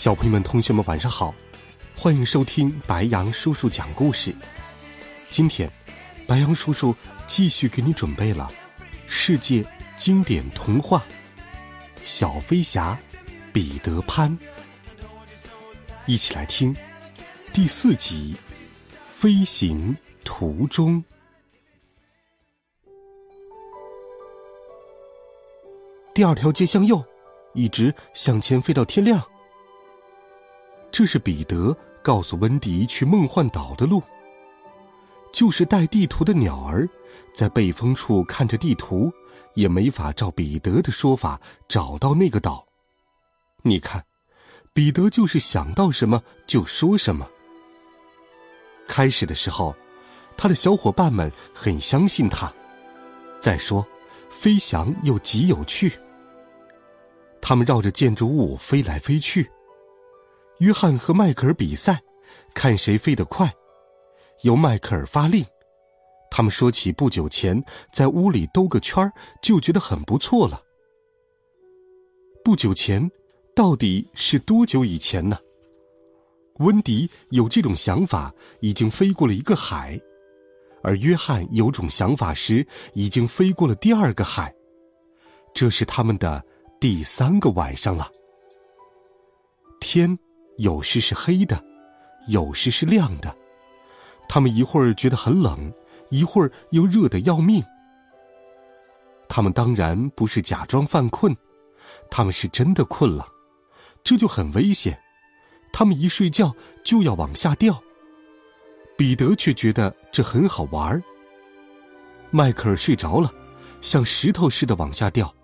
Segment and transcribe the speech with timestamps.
[0.00, 1.34] 小朋友们、同学们，晚上好！
[1.94, 4.34] 欢迎收听白羊叔叔讲故事。
[5.28, 5.70] 今天，
[6.26, 8.50] 白羊叔叔继续给你准备了
[9.06, 9.62] 世界
[9.96, 11.04] 经典童话
[12.02, 12.98] 《小飞侠
[13.52, 14.30] 彼得潘》，
[16.06, 16.74] 一起来听
[17.52, 18.34] 第四集
[19.06, 20.96] 《飞行途中》。
[26.14, 27.04] 第二条街向右，
[27.52, 29.22] 一直向前飞到天亮。
[31.00, 34.02] 这是彼得告诉温迪去梦幻岛的路。
[35.32, 36.86] 就是带地图的鸟儿，
[37.34, 39.10] 在背风处看着地图，
[39.54, 42.66] 也没法照彼得的说法找到那个岛。
[43.62, 44.04] 你看，
[44.74, 47.26] 彼得就是想到什么就说什么。
[48.86, 49.74] 开始的时候，
[50.36, 52.52] 他的小伙伴们很相信他。
[53.40, 53.82] 再说，
[54.28, 55.98] 飞翔又极有趣。
[57.40, 59.50] 他们绕着建筑物飞来飞去。
[60.60, 61.98] 约翰和迈克尔比赛，
[62.54, 63.50] 看谁飞得快。
[64.42, 65.44] 由迈克尔发令。
[66.30, 69.10] 他们说起不久前在屋里兜个圈儿，
[69.42, 70.62] 就觉得很不错了。
[72.44, 73.10] 不久前，
[73.56, 75.38] 到底是多久以前呢？
[76.58, 79.98] 温迪有这种想法，已经飞过了一个海；
[80.82, 84.54] 而约翰有种想法时，已经飞过了第二个海。
[85.54, 86.44] 这是他们的
[86.78, 88.12] 第三个晚上了。
[89.80, 90.18] 天。
[90.60, 91.64] 有时是黑的，
[92.28, 93.34] 有时是亮的。
[94.28, 95.72] 他们一会儿觉得很冷，
[96.10, 97.64] 一会儿又热得要命。
[99.26, 101.34] 他们当然不是假装犯困，
[102.10, 103.26] 他们是真的困了，
[104.04, 105.00] 这就很危险。
[105.72, 106.54] 他们一睡觉
[106.84, 107.82] 就要往下掉。
[108.98, 111.02] 彼得却觉得这很好玩。
[112.30, 113.32] 迈克尔睡着了，
[113.80, 115.34] 像石头似的往下掉。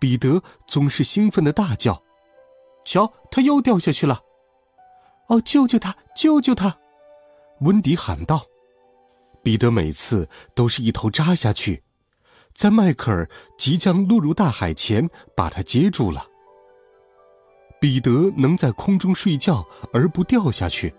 [0.00, 2.02] 彼得总是兴奋的大叫
[2.86, 4.22] ：“瞧，他又掉下去了！”
[5.28, 5.96] 哦，救救他！
[6.14, 6.76] 救救他！
[7.60, 8.44] 温迪喊道。
[9.42, 11.82] 彼得每次都是一头扎下去，
[12.54, 16.26] 在迈克尔即将落入大海前把他接住了。
[17.80, 20.92] 彼得能在空中睡觉而不掉下去，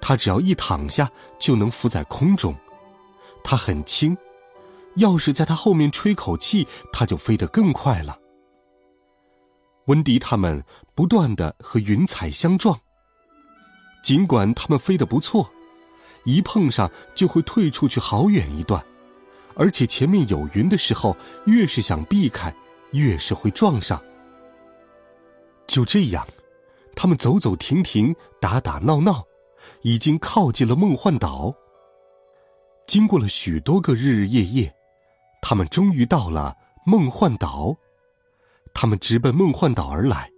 [0.00, 2.56] 他只要一躺下就能浮在空中。
[3.44, 4.16] 他很轻，
[4.96, 8.18] 要是在他后面吹口气，他就飞得更快了。
[9.86, 10.64] 温迪他们
[10.94, 12.78] 不断的和云彩相撞。
[14.10, 15.48] 尽管他们飞得不错，
[16.24, 18.84] 一碰上就会退出去好远一段，
[19.54, 21.16] 而且前面有云的时候，
[21.46, 22.52] 越是想避开，
[22.90, 24.02] 越是会撞上。
[25.64, 26.26] 就这样，
[26.96, 29.24] 他们走走停停，打打闹闹，
[29.82, 31.54] 已经靠近了梦幻岛。
[32.88, 34.74] 经过了许多个日日夜夜，
[35.40, 37.76] 他们终于到了梦幻岛。
[38.74, 40.28] 他们直奔梦幻岛而来。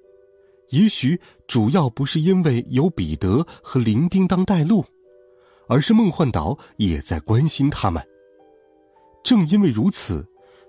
[0.72, 4.82] 也许主要不是因为有彼得和铃叮当带路，
[5.68, 8.02] 而是梦幻岛也在关心他们。
[9.22, 10.26] 正因为如此，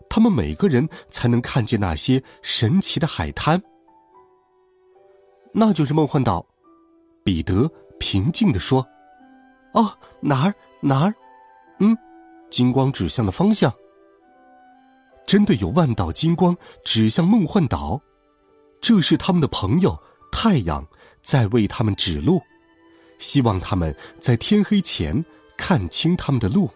[0.09, 3.61] 他们每个人才能看见那些神奇的海滩。
[5.53, 6.45] 那就是梦幻岛，
[7.23, 8.85] 彼得平静地说
[9.73, 11.15] ：“哦，哪儿哪儿？
[11.79, 11.97] 嗯，
[12.49, 13.73] 金光指向的方向。
[15.25, 18.01] 真的有万道金光指向梦幻岛。”
[18.83, 19.97] 这是他们的朋友
[20.29, 20.85] 太阳
[21.21, 22.41] 在为他们指路，
[23.17, 25.23] 希望他们在天黑前
[25.55, 26.69] 看清他们的路。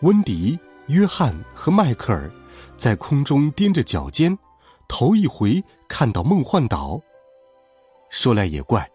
[0.00, 2.32] 温迪、约翰和迈克尔
[2.74, 4.38] 在空中踮着脚尖，
[4.88, 6.98] 头一回看到梦幻岛。
[8.08, 8.90] 说来也怪，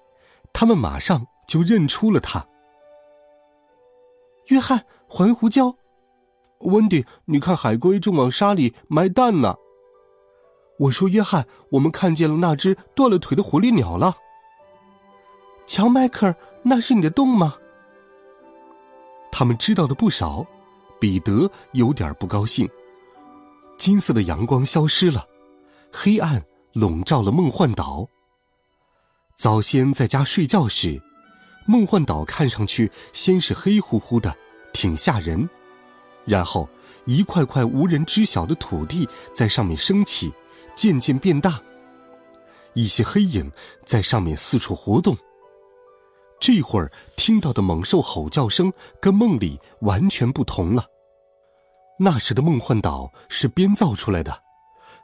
[0.51, 2.43] 他们马上就认出了他。
[4.47, 5.75] 约翰，环胡椒；
[6.61, 9.55] 温迪，你看海龟正往沙里埋蛋呢。
[10.81, 14.17] 我说：“约翰，我们看见了那只断了腿的火烈鸟了。”
[15.67, 17.55] 瞧，迈克尔，那是你的洞吗？
[19.31, 20.45] 他们知道的不少。
[20.99, 22.69] 彼得有点不高兴。
[23.75, 25.25] 金色的阳光消失了，
[25.91, 26.43] 黑暗
[26.73, 28.07] 笼罩了梦幻岛。
[29.35, 31.01] 早先在家睡觉时，
[31.65, 34.35] 梦幻岛看上去先是黑乎乎的，
[34.73, 35.49] 挺吓人，
[36.23, 36.69] 然后
[37.05, 40.31] 一块块无人知晓的土地在上面升起。
[40.75, 41.61] 渐渐变大，
[42.73, 43.51] 一些黑影
[43.85, 45.15] 在上面四处活动。
[46.39, 50.85] 这会儿听到的猛兽吼叫声跟梦里完全不同了。
[51.99, 54.41] 那时的梦幻岛是编造出来的，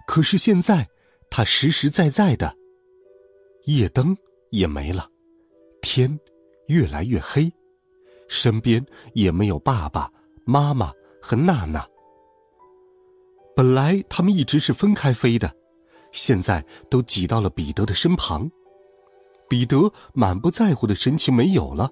[0.07, 0.87] 可是现在
[1.29, 2.55] 它实实在在的。
[3.65, 4.17] 夜灯
[4.49, 5.07] 也没了，
[5.81, 6.19] 天
[6.67, 7.51] 越来越黑，
[8.27, 10.11] 身边也没有爸爸
[10.43, 10.91] 妈妈
[11.21, 11.85] 和娜娜。
[13.55, 15.53] 本来他们一直是分开飞的，
[16.17, 18.49] 现在都挤到了彼得的身旁。
[19.47, 21.87] 彼得满不在乎的神情没有了，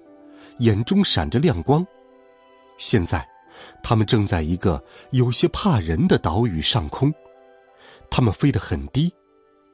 [0.58, 1.86] 眼中闪着亮光。
[2.76, 3.26] 现在，
[3.84, 7.14] 他们正在一个有些怕人的岛屿上空，
[8.10, 9.14] 他们飞得很低，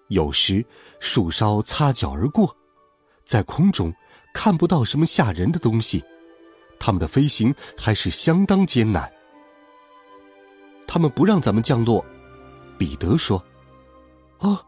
[0.08, 0.64] 有时
[1.00, 2.55] 树梢擦脚而过，
[3.25, 3.90] 在空中
[4.34, 6.05] 看不到什么吓人的东西。
[6.78, 9.10] 他们的飞行还是相当艰难。
[10.87, 12.05] 他们不让咱们降落，
[12.76, 13.43] 彼得说
[14.43, 14.65] ：“哦，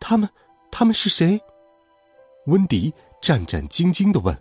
[0.00, 0.28] 他们，
[0.70, 1.40] 他们是谁？”
[2.46, 4.36] 温迪战战兢兢的问，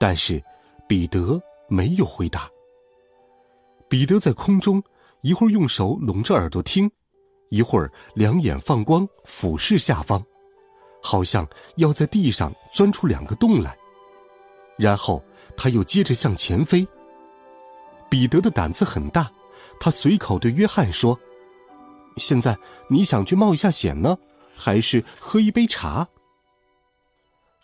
[0.00, 0.42] 但是
[0.88, 2.50] 彼得没有回答。
[3.88, 4.82] 彼得在空中
[5.20, 6.90] 一会儿用手拢着耳朵听，
[7.50, 10.22] 一会儿两眼放光俯视下方，
[11.02, 13.76] 好像要在地上钻出两个洞来。
[14.76, 15.22] 然后
[15.56, 16.86] 他又接着向前飞。
[18.10, 19.30] 彼得的胆子很大，
[19.78, 21.18] 他随口对约翰说
[22.18, 24.18] ：“现在你想去冒一下险呢，
[24.54, 26.08] 还是喝一杯茶？”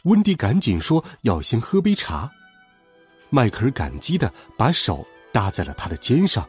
[0.04, 2.30] 温迪赶紧说：“要先喝杯茶。”
[3.30, 6.48] 迈克尔感激的把手搭在了他的肩上。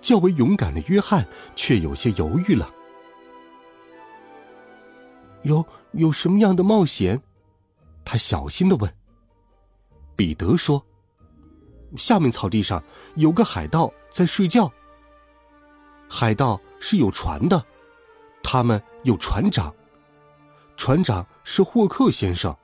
[0.00, 1.26] 较为勇敢的约翰
[1.56, 2.70] 却有些犹豫了。
[5.44, 7.20] 有有什么样的冒险？
[8.04, 8.94] 他小心的问。
[10.14, 10.84] 彼得说
[11.96, 14.70] ：“下面草地上有个海盗在睡觉。
[16.08, 17.64] 海盗是有船的，
[18.42, 19.74] 他们有船长。”
[20.76, 22.54] 船长是霍克先生，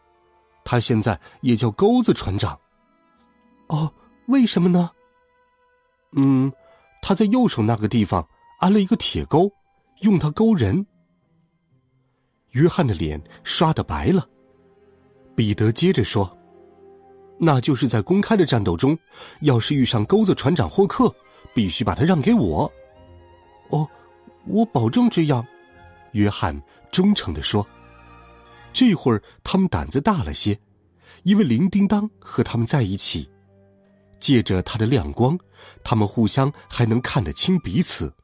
[0.64, 2.58] 他现在也叫钩子船长。
[3.68, 3.92] 哦，
[4.26, 4.90] 为什么呢？
[6.16, 6.52] 嗯，
[7.00, 8.26] 他在右手那个地方
[8.58, 9.50] 安了一个铁钩，
[10.00, 10.84] 用它勾人。
[12.50, 14.28] 约翰的脸刷的白了。
[15.36, 16.36] 彼得接着说
[17.38, 18.98] ：“那就是在公开的战斗中，
[19.42, 21.14] 要是遇上钩子船长霍克，
[21.54, 22.70] 必须把他让给我。”
[23.70, 23.88] 哦，
[24.46, 25.46] 我保证这样。”
[26.12, 27.66] 约翰忠诚的说。
[28.72, 30.56] 这会儿他们胆子大了些，
[31.24, 33.28] 因为铃叮当和他们在一起，
[34.16, 35.36] 借着他的亮光，
[35.82, 38.14] 他们互相还能看得清彼此。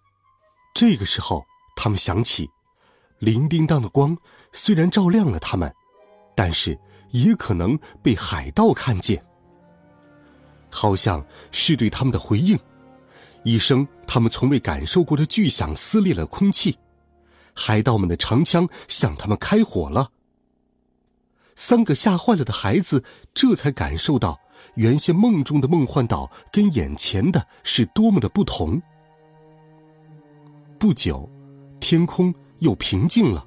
[0.72, 1.44] 这个时候，
[1.74, 2.48] 他们想起，
[3.18, 4.16] 铃叮当的光
[4.52, 5.74] 虽然照亮了他们，
[6.36, 6.78] 但是
[7.10, 9.20] 也可能被海盗看见。
[10.70, 12.56] 好像是对他们的回应，
[13.42, 16.78] 一声他们从未感受过的巨响撕裂了空气，
[17.52, 20.10] 海盗们的长枪向他们开火了。
[21.54, 23.04] 三个吓坏了的孩子
[23.34, 24.40] 这才感受到，
[24.76, 28.80] 原先梦中的梦幻岛跟眼前的是多么的不同。
[30.78, 31.28] 不久，
[31.78, 33.46] 天空又平静了。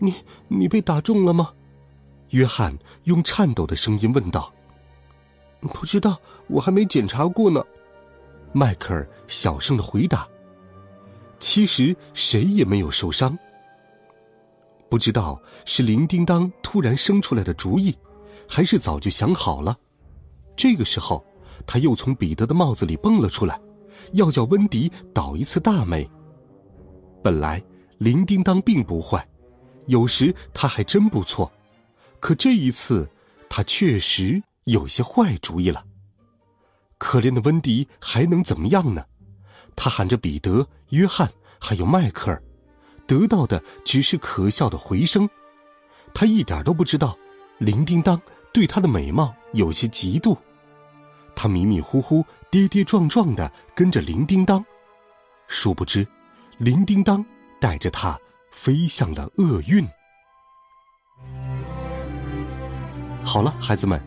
[0.00, 0.12] 你
[0.48, 1.52] 你被打中了吗？
[2.30, 4.52] 约翰用颤抖的声音问道。
[5.60, 7.64] 不知道，我还没检查过呢。
[8.52, 10.28] 迈克尔小声的回答。
[11.38, 13.36] 其实谁也没有受伤。
[14.88, 17.96] 不知道是铃叮当突然生出来的主意，
[18.48, 19.76] 还是早就想好了。
[20.54, 21.24] 这个时候，
[21.66, 23.58] 他又从彼得的帽子里蹦了出来，
[24.12, 26.08] 要叫温迪倒一次大霉。
[27.22, 27.62] 本来
[27.98, 29.26] 铃叮当并不坏，
[29.86, 31.50] 有时他还真不错，
[32.20, 33.08] 可这一次
[33.48, 35.84] 他确实有些坏主意了。
[37.02, 39.04] 可怜的温迪还能怎么样呢？
[39.74, 41.28] 他喊着彼得、约翰
[41.60, 42.40] 还有迈克尔。
[43.08, 45.28] 得到的只是可笑的回声，
[46.14, 47.18] 他一点都不知道，
[47.58, 50.38] 铃叮当对他的美貌有些嫉妒。
[51.34, 54.64] 他迷迷糊糊、跌跌撞撞的跟着铃叮当，
[55.48, 56.06] 殊不知，
[56.58, 57.24] 铃叮当
[57.60, 58.16] 带着他
[58.52, 59.84] 飞向了厄运。
[63.24, 64.00] 好了，孩子们，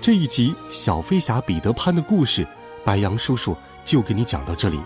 [0.00, 2.46] 这一集小飞侠彼得潘的故事，
[2.84, 4.78] 白杨叔叔就给你讲到这里。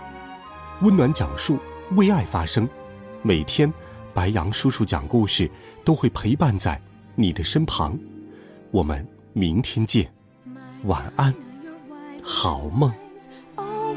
[0.81, 1.59] 温暖讲述，
[1.91, 2.67] 为爱发声。
[3.21, 3.71] 每天，
[4.13, 5.49] 白杨叔叔讲故事
[5.83, 6.81] 都会陪伴在
[7.15, 7.97] 你的身旁。
[8.71, 10.11] 我们明天见，
[10.85, 11.33] 晚安，
[12.23, 12.91] 好梦。
[13.57, 13.95] Oh,